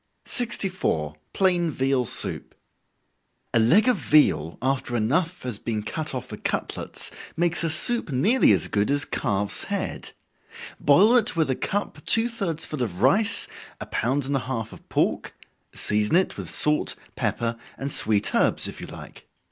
[1.33, 2.55] Plain Veal Soup.
[3.53, 8.09] A leg of veal, after enough has been cut off for cutlets, makes a soup
[8.09, 10.13] nearly as good as calf's head.
[10.79, 13.47] Boil it with a cup two thirds full of rice,
[13.79, 15.35] a pound and a half of pork
[15.71, 19.27] season it with salt, pepper, and sweet herbs, if you like.